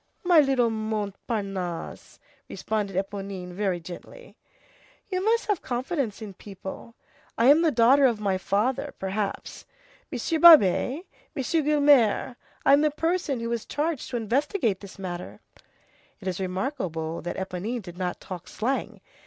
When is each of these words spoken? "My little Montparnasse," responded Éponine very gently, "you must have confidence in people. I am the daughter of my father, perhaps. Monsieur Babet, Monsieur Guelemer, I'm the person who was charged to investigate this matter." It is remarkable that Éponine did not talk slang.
"My 0.23 0.39
little 0.39 0.71
Montparnasse," 0.71 2.17
responded 2.49 2.95
Éponine 2.95 3.51
very 3.51 3.79
gently, 3.79 4.35
"you 5.09 5.23
must 5.23 5.45
have 5.45 5.61
confidence 5.61 6.23
in 6.23 6.33
people. 6.33 6.95
I 7.37 7.45
am 7.51 7.61
the 7.61 7.69
daughter 7.69 8.07
of 8.07 8.19
my 8.19 8.39
father, 8.39 8.95
perhaps. 8.97 9.67
Monsieur 10.11 10.39
Babet, 10.39 11.05
Monsieur 11.35 11.61
Guelemer, 11.61 12.35
I'm 12.65 12.81
the 12.81 12.89
person 12.89 13.41
who 13.41 13.49
was 13.49 13.63
charged 13.67 14.09
to 14.09 14.17
investigate 14.17 14.79
this 14.79 14.97
matter." 14.97 15.39
It 16.19 16.27
is 16.27 16.39
remarkable 16.39 17.21
that 17.21 17.35
Éponine 17.37 17.83
did 17.83 17.99
not 17.99 18.19
talk 18.19 18.47
slang. 18.47 19.01